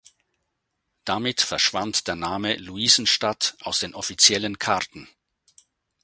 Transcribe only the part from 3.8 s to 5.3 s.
den offiziellen Karten.